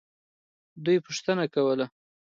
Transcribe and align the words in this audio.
دوی 0.83 0.97
پوښتنه 1.05 1.45
کوله. 1.53 1.85